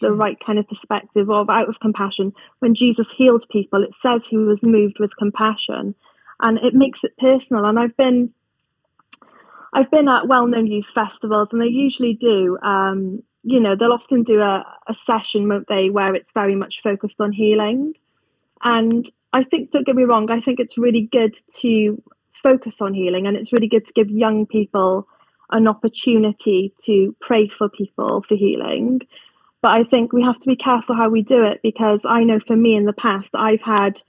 [0.00, 2.32] the right kind of perspective of out of compassion.
[2.58, 5.94] When Jesus healed people, it says he was moved with compassion.
[6.40, 7.64] And it makes it personal.
[7.64, 8.32] And I've been
[9.72, 12.56] I've been at well-known youth festivals, and they usually do.
[12.62, 16.80] Um, you know, they'll often do a, a session, won't they, where it's very much
[16.82, 17.94] focused on healing.
[18.62, 22.94] And I think, don't get me wrong, I think it's really good to focus on
[22.94, 25.06] healing and it's really good to give young people
[25.50, 29.00] an opportunity to pray for people for healing.
[29.64, 32.38] But I think we have to be careful how we do it because I know
[32.38, 34.02] for me in the past, I've had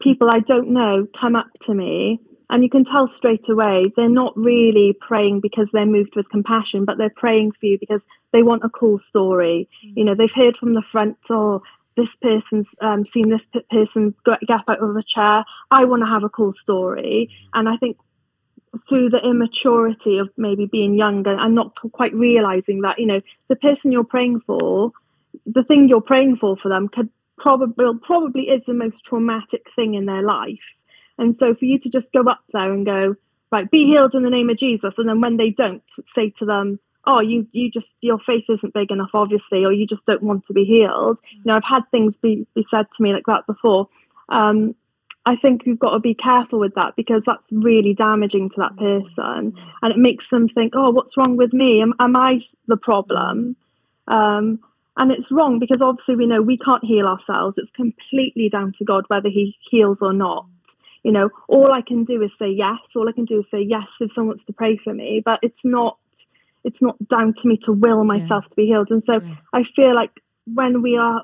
[0.00, 4.08] people I don't know come up to me and you can tell straight away they're
[4.08, 8.44] not really praying because they're moved with compassion but they're praying for you because they
[8.44, 9.92] want a cool story mm.
[9.96, 11.62] you know they've heard from the front or oh,
[11.96, 15.44] this person's um, seen this p- person get out of a chair.
[15.70, 17.28] I want to have a cool story.
[17.52, 17.98] And I think
[18.88, 23.56] through the immaturity of maybe being younger and not quite realizing that, you know, the
[23.56, 24.92] person you're praying for,
[25.46, 29.94] the thing you're praying for for them could probably probably is the most traumatic thing
[29.94, 30.76] in their life.
[31.18, 33.16] And so for you to just go up there and go,
[33.50, 34.94] right, be healed in the name of Jesus.
[34.96, 38.74] And then when they don't, say to them, oh you you just your faith isn't
[38.74, 41.82] big enough obviously or you just don't want to be healed you know i've had
[41.90, 43.88] things be, be said to me like that before
[44.28, 44.74] um,
[45.26, 48.76] i think you've got to be careful with that because that's really damaging to that
[48.76, 52.76] person and it makes them think oh what's wrong with me am, am i the
[52.76, 53.56] problem
[54.08, 54.58] um,
[54.96, 58.84] and it's wrong because obviously we know we can't heal ourselves it's completely down to
[58.84, 60.46] god whether he heals or not
[61.02, 63.60] you know all i can do is say yes all i can do is say
[63.60, 65.96] yes if someone wants to pray for me but it's not
[66.64, 68.48] it's not down to me to will myself yeah.
[68.48, 68.90] to be healed.
[68.90, 69.34] And so yeah.
[69.52, 71.22] I feel like when we are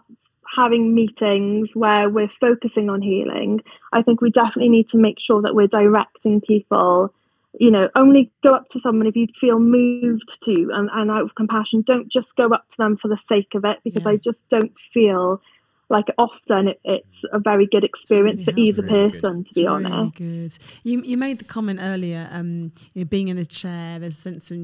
[0.56, 3.60] having meetings where we're focusing on healing,
[3.92, 7.12] I think we definitely need to make sure that we're directing people.
[7.58, 11.22] You know, only go up to someone if you feel moved to and, and out
[11.22, 11.82] of compassion.
[11.82, 14.12] Don't just go up to them for the sake of it because yeah.
[14.12, 15.40] I just don't feel
[15.90, 18.82] like often it, it's a very good experience for either.
[18.82, 20.16] Really person, to It's be really honest.
[20.16, 20.58] good.
[20.84, 22.28] You you made the comment earlier.
[22.30, 24.58] Um, you know, being in a chair, there's a sense of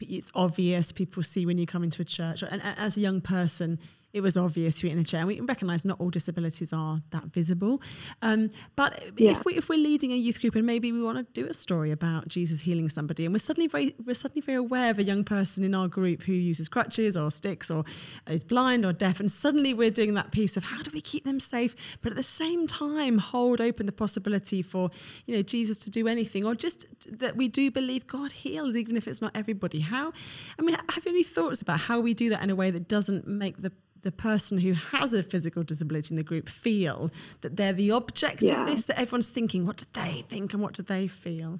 [0.00, 0.92] it's obvious.
[0.92, 3.78] People see when you come into a church, and a- as a young person,
[4.14, 5.20] it was obvious we're in a chair.
[5.20, 7.82] And we recognise not all disabilities are that visible.
[8.22, 9.32] Um, but Yeah.
[9.32, 11.52] if we if we're leading a youth group and maybe we want to do a
[11.52, 15.02] story about Jesus healing somebody, and we're suddenly very we're suddenly very aware of a
[15.02, 17.84] young person in our group who uses crutches or sticks or
[18.30, 21.24] is blind or deaf, and suddenly we're doing that piece of how do we keep
[21.24, 24.90] them safe, but at the same time hold open the possibility for
[25.26, 26.86] you know Jesus to do anything, or just
[27.18, 29.80] that we do believe God heals, even if it's not everybody.
[29.80, 30.12] How?
[30.56, 32.86] I mean, have you any thoughts about how we do that in a way that
[32.86, 33.72] doesn't make the
[34.04, 38.42] the person who has a physical disability in the group feel that they're the object
[38.42, 38.60] Yeah.
[38.60, 41.58] of this, that everyone's thinking, what do they think and what do they feel?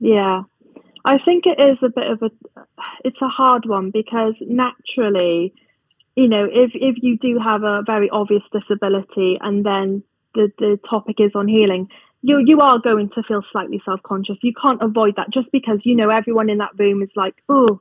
[0.00, 0.42] Yeah,
[1.04, 2.30] I think it is a bit of a
[3.04, 5.52] it's a hard one because naturally,
[6.16, 10.02] you know, if if you do have a very obvious disability and then
[10.34, 11.88] the the topic is on healing,
[12.22, 14.38] you you are going to feel slightly self-conscious.
[14.42, 17.80] You can't avoid that just because you know everyone in that room is like, "Oh,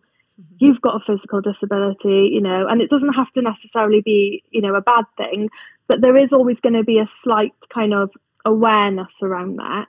[0.60, 4.62] you've got a physical disability," you know, and it doesn't have to necessarily be, you
[4.62, 5.50] know, a bad thing,
[5.88, 8.12] but there is always going to be a slight kind of
[8.45, 9.88] awareness around that.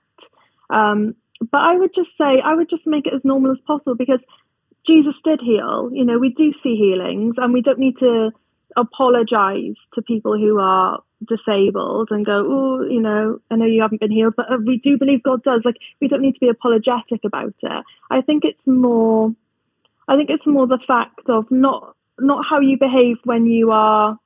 [0.70, 1.14] Um,
[1.50, 4.24] but I would just say, I would just make it as normal as possible because
[4.84, 5.90] Jesus did heal.
[5.92, 8.32] You know, we do see healings, and we don't need to
[8.76, 14.00] apologize to people who are disabled and go, oh, you know, I know you haven't
[14.00, 15.64] been healed, but uh, we do believe God does.
[15.64, 17.84] Like, we don't need to be apologetic about it.
[18.10, 19.34] I think it's more,
[20.08, 20.52] I think it's hmm.
[20.52, 24.18] more the fact of not not how you behave when you are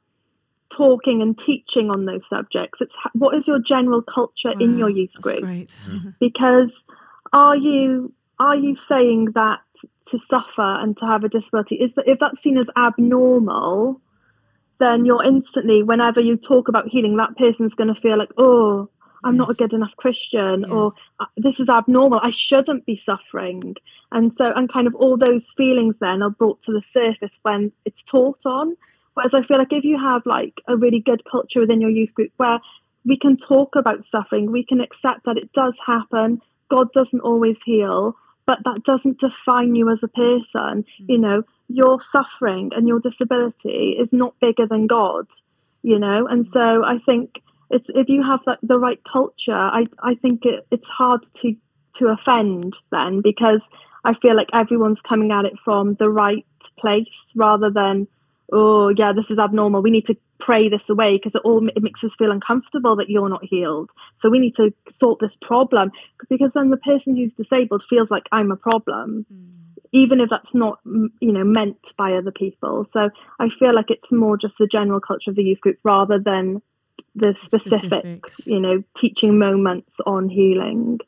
[0.71, 2.81] talking and teaching on those subjects.
[2.81, 5.73] It's ha- what is your general culture in your hmm, youth that's group great.
[5.85, 6.11] Hmm.
[6.21, 6.85] because
[7.33, 9.61] are you are you saying that
[10.07, 14.01] to suffer and to have a disability is that if that's seen as abnormal
[14.79, 18.89] then you're instantly whenever you talk about healing that person's going to feel like oh
[19.25, 20.99] i'm not a good enough christian or Yes.
[21.21, 22.21] "Uh, this is abnormal.
[22.23, 23.77] I shouldn't be suffering.
[24.11, 27.73] And so and kind of all those feelings then are brought to the surface when
[27.85, 28.77] it's taught on.
[29.15, 32.15] Whereas i feel like if you have like a really good culture within your youth
[32.15, 32.61] group where
[33.05, 37.59] we can talk about suffering we can accept that it does happen god doesn't always
[37.63, 40.85] heal but that doesn't define you as a person.
[41.13, 45.27] You know your suffering and your disability is not bigger than god
[45.83, 46.27] you know?
[46.27, 50.45] And so i think it's if you have that, the right culture i i think
[50.47, 51.55] it, it's hard to
[51.95, 53.63] to offend then because
[54.05, 56.47] i feel like everyone's coming at it from the right
[56.79, 58.07] place rather than
[58.53, 59.83] oh yeah this is abnormal.
[59.83, 63.11] We need to pray this away because it all it makes us feel uncomfortable that
[63.11, 63.91] you're not healed.
[64.19, 65.93] So we need to sort this problem.
[66.29, 69.27] Because then the person who's disabled feels like i'm a problem
[69.95, 72.85] even if that's not mm, you know meant by other people.
[72.85, 76.19] So i feel like it's more just the general culture of the youth group rather
[76.19, 76.63] than
[77.15, 77.81] the specific
[78.27, 78.47] Specifics.
[78.47, 80.99] you know teaching moments on healing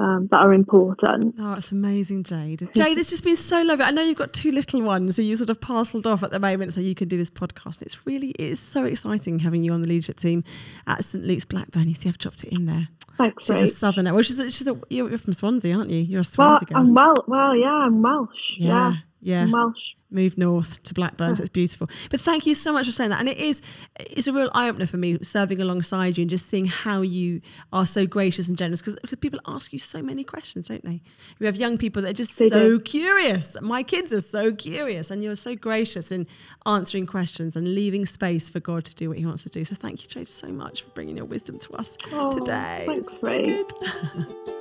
[0.00, 2.68] um, that are important Oh, it's amazing, Jade.
[2.74, 3.84] Jade, it's just been so lovely.
[3.84, 6.38] I know you've got two little ones, so you sort of parcelled off at the
[6.38, 7.82] moment so you can do this podcast.
[7.82, 10.44] It's really, it is so exciting having you on the leadership team
[10.86, 11.88] at St Luke's Blackburn.
[11.88, 12.86] You see, I've dropped it in there.
[13.16, 14.14] thanks She's a southerner.
[14.14, 15.98] Well, she's a, she's a, you're from Swansea, aren't you?
[15.98, 16.78] You're a well Swansea girl.
[16.78, 19.46] i'm well well yeah i'm welsh Yeah, yeah yeah.
[19.50, 21.86] welsh Moved north to Blackburn, so it's beautiful.
[22.10, 23.20] But thank you so much for saying that.
[23.20, 23.60] And it is,
[24.00, 27.42] it's a real eye opener for me serving alongside you and just seeing how you
[27.74, 31.02] are so gracious and generous because people ask you so many questions, don't they?
[31.40, 32.80] We have young people that are just They so do.
[32.80, 33.54] curious.
[33.60, 36.26] My kids are so curious, and you're so gracious in
[36.64, 39.62] answering questions and leaving space for God to do what He wants to do.
[39.62, 42.84] So thank you, Jade, so much for bringing your wisdom to us Oh, today.
[42.86, 44.54] thanks, It's so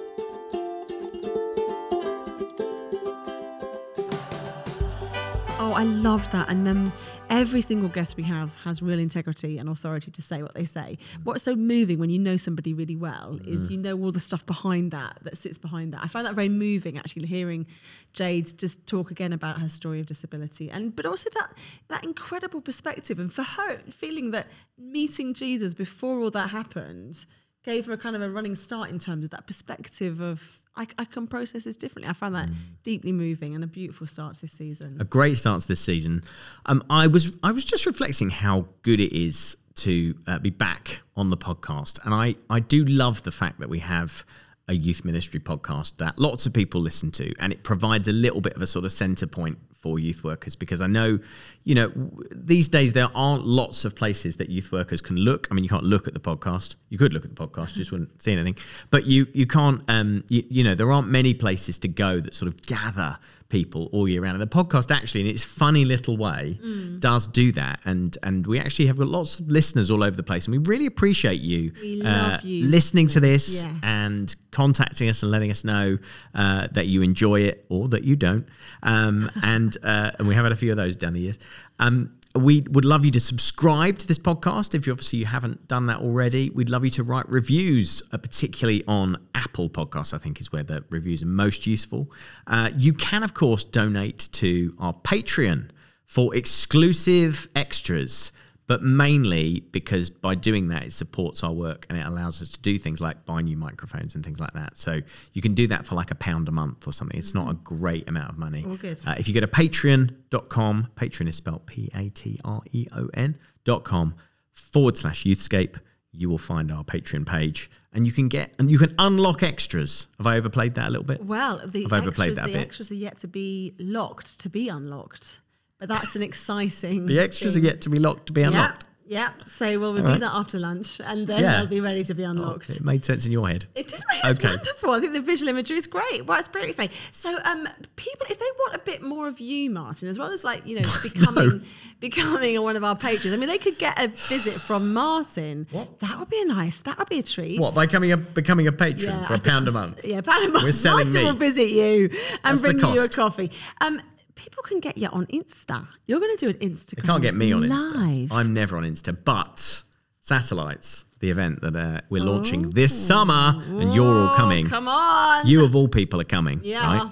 [5.67, 6.47] Oh, I love that.
[6.47, 6.93] And um,
[7.29, 10.97] every single guest we have has real integrity and authority to say what they say.
[11.25, 14.45] What's so moving when you know somebody really well is you know all the stuff
[14.45, 15.99] behind that, that sits behind that.
[16.01, 17.65] I find that very moving actually hearing
[18.13, 21.51] Jade just talk again about her story of disability and but also that
[21.89, 27.25] that incredible perspective and for her feeling that meeting Jesus before all that happened
[27.65, 30.87] gave her a kind of a running start in terms of that perspective of I,
[30.99, 32.09] I can process this differently.
[32.09, 32.49] I found that
[32.83, 34.97] deeply moving and a beautiful start to this season.
[34.99, 36.23] a great start to this season.
[36.67, 41.01] Um, I was I was just reflecting how good it is to uh, be back
[41.15, 44.25] on the podcast, and I I do love the fact that we have
[44.69, 48.41] a youth ministry podcast that lots of people listen to, and it provides a little
[48.41, 51.19] bit of a sort of centre point for youth workers because I know,
[51.63, 51.91] you know,
[52.31, 55.47] these days there aren't lots of places that youth workers can look.
[55.49, 56.75] I mean, you can't look at the podcast.
[56.89, 58.57] You could look at the podcast, you just wouldn't see anything.
[58.89, 62.33] But you you can't, um, you, you know, there aren't many places to go that
[62.33, 63.19] sort of gather
[63.49, 64.41] people all year round.
[64.41, 66.99] And the podcast actually, in its funny little way, Mm.
[66.99, 67.79] does do that.
[67.85, 70.57] And and we actually have got lots of listeners all over the place, and we
[70.69, 71.71] really appreciate you,
[72.05, 73.63] uh, you, listening to this.
[73.63, 73.73] Yes.
[73.83, 75.97] and contacting us and letting us know
[76.33, 78.47] uh, that you enjoy it or that you don't.
[78.83, 81.37] Um, and uh, and we have had a few of those down the years.
[81.79, 85.67] Um, we would love you to subscribe to this podcast if you obviously you haven't
[85.67, 86.49] done that already.
[86.49, 90.13] We'd love you to write reviews, uh, particularly on Apple Podcasts.
[90.13, 92.11] I think is where the reviews are most useful.
[92.45, 95.69] Uh, you can, of course, donate to our Patreon
[96.05, 98.31] for exclusive extras,
[98.67, 102.59] but mainly because by doing that, it supports our work and it allows us to
[102.59, 104.77] do things like buy new microphones and things like that.
[104.77, 104.99] So
[105.33, 107.17] you can do that for like a pound a month or something.
[107.17, 108.65] It's not a great amount of money.
[108.65, 113.09] Uh, if you go to patreon.com, Patreon is spelled P A T R E O
[113.13, 114.15] N dot com
[114.53, 115.77] forward slash youthscape,
[116.11, 120.07] you will find our Patreon page and you can get and you can unlock extras.
[120.17, 121.23] Have I overplayed that a little bit?
[121.23, 122.61] Well, the I've overplayed extras, that a the bit.
[122.67, 125.39] extras are yet to be locked, to be unlocked.
[125.79, 127.05] But that's an exciting.
[127.05, 128.85] The extras are yet to be locked to be unlocked.
[129.05, 129.45] Yeah, yeah.
[129.45, 130.21] So well, we'll do right.
[130.21, 131.57] that after lunch, and then Yeah.
[131.57, 132.69] they'll be ready to be unlocked.
[132.71, 133.65] It made sense in your head.
[133.75, 134.49] It did make it's Okay.
[134.49, 134.89] wonderful.
[134.91, 136.25] I think the visual imagery is great.
[136.25, 136.89] Well, it's pretty funny.
[137.11, 140.43] So, um, people, if they want a bit more of you, Martin, as well as
[140.43, 141.61] like you know becoming
[141.99, 145.67] becoming one of our patrons, I mean, they could get a visit from Martin.
[145.71, 145.99] What?
[145.99, 146.79] That would be a nice.
[146.81, 147.59] That would be a treat.
[147.59, 149.89] What, by becoming a becoming a patron for I a think pound a I'm s-
[149.91, 150.05] month?
[150.05, 150.63] Yeah, pound a month.
[150.63, 151.25] We're selling Martin me.
[151.27, 153.11] will visit you and That's the bring you a cost.
[153.13, 153.51] coffee.
[153.79, 154.01] Um,
[154.37, 155.85] people can get you on Insta.
[156.05, 156.95] You're going to do an Instagram.
[157.01, 157.79] They can't get me on live.
[157.79, 158.31] Insta.
[158.31, 159.83] I'm never on Insta, but
[160.21, 164.67] Satellites, the event that uh, we're launching this summer, and you're all Oh, coming.
[164.67, 165.45] Come on.
[165.47, 166.61] You of all people are coming.
[166.63, 166.85] Yeah.
[167.03, 167.11] Right?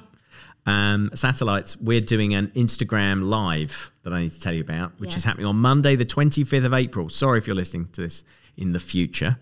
[0.67, 5.15] Um, Satellites, we're doing an Instagram live that I need to tell you about, which
[5.15, 7.07] is happening on Monday, the 25th of April.
[7.09, 8.23] Sorry if you're listening to this
[8.57, 9.37] in the future.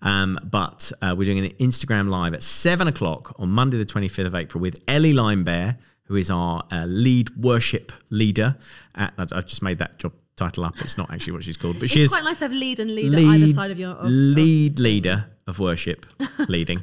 [0.00, 4.26] Um, but uh, we're doing an Instagram live at seven o'clock on Monday, the 25th
[4.26, 5.76] of April, with Ellie Limebear,
[6.12, 8.54] who is our uh, lead worship leader.
[8.94, 10.74] At, I- I've just made that job title up.
[10.80, 13.14] It's not actually what she's called, but she's quite nice to have lead and lead,
[13.14, 13.92] at either side of your.
[13.92, 16.04] Of, lead leader of worship
[16.48, 16.82] leading.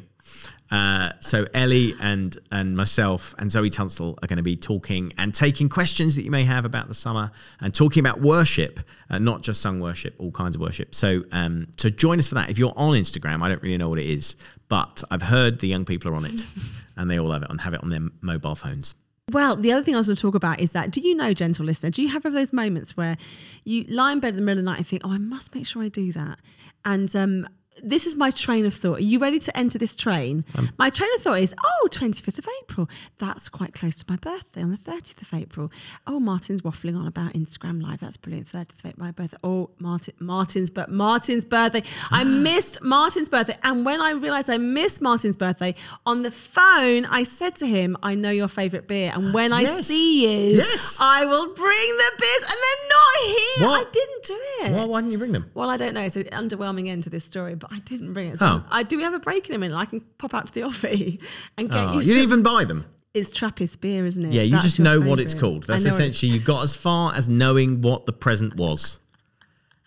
[0.71, 5.33] Uh, so Ellie and and myself and Zoe Tunstall are going to be talking and
[5.33, 8.79] taking questions that you may have about the summer and talking about worship,
[9.11, 10.95] uh, not just sung worship, all kinds of worship.
[10.95, 12.49] So um, so join us for that.
[12.49, 14.35] If you're on Instagram, I don't really know what it is,
[14.69, 16.41] but I've heard the young people are on it,
[16.97, 18.95] and they all have it and have it on their mobile phones.
[19.31, 21.33] Well, the other thing I was going to talk about is that do you know,
[21.33, 23.17] gentle listener, do you have those moments where
[23.63, 25.53] you lie in bed in the middle of the night and think, oh, I must
[25.53, 26.39] make sure I do that?
[26.85, 27.47] And um,
[27.83, 28.97] this is my train of thought.
[28.99, 30.45] Are you ready to enter this train?
[30.55, 32.89] Um, my train of thought is, oh, 25th of April.
[33.17, 35.71] That's quite close to my birthday on the 30th of April.
[36.07, 37.99] Oh, Martin's waffling on about Instagram Live.
[37.99, 38.47] That's brilliant.
[38.47, 39.37] 30th of April, my birthday.
[39.43, 41.83] Oh, Martin, Martin's, but Martin's birthday.
[42.11, 43.57] I missed Martin's birthday.
[43.63, 45.75] And when I realized I missed Martin's birthday,
[46.05, 49.11] on the phone, I said to him, I know your favorite beer.
[49.13, 49.87] And when I Yes.
[49.87, 50.97] see you, Yes.
[50.99, 52.43] I will bring the beers.
[52.43, 53.67] And they're not here.
[53.67, 53.87] What?
[53.87, 54.71] I didn't do it.
[54.73, 55.49] Well, why didn't you bring them?
[55.53, 56.01] Well, I don't know.
[56.01, 58.39] It's an underwhelming end to this story, but I didn't bring it.
[58.39, 58.63] So Oh.
[58.69, 59.75] I do we have a break in a minute?
[59.77, 61.19] I can pop out to the offie
[61.57, 61.99] and get Oh, you.
[61.99, 62.85] you didn't even buy them.
[63.13, 64.33] It's Trappist beer, isn't it?
[64.33, 65.63] Yeah, you That's just know what it's called.
[65.65, 68.99] That's essentially you got as far as knowing what the present was.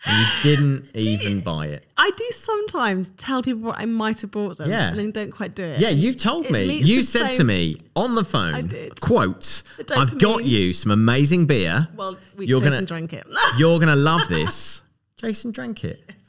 [0.05, 1.85] And you didn't even buy it.
[1.95, 4.89] I do sometimes tell people what I might have bought them, Yeah.
[4.89, 5.79] and then don't quite do it.
[5.79, 6.73] Yeah, you've told It me.
[6.81, 8.99] You said to me on the phone, did.
[8.99, 9.63] quote,
[9.95, 11.87] I've got you some amazing beer.
[11.95, 13.25] Well, we You're Jason gonna- drank it,
[13.57, 14.81] You're going to love this.
[15.15, 16.01] Jason drank it.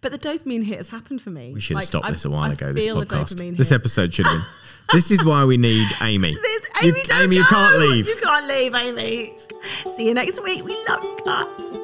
[0.00, 1.52] but the dopamine hit has happened for me.
[1.54, 3.56] We should have Like, stopped this a while I ago, this podcast.
[3.56, 4.46] This episode should have been.
[4.92, 6.34] this is why we need Amy.
[6.34, 8.06] This, You- Amy, don't Amy, you can't leave.
[8.06, 9.34] You can't leave, Amy.
[9.96, 10.64] See you next week.
[10.64, 11.82] We love you guys.